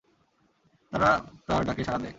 তারা 0.93 1.09
তাঁর 1.47 1.61
ডাকে 1.65 1.83
সাড়া 1.83 1.99
দেয়। 1.99 2.09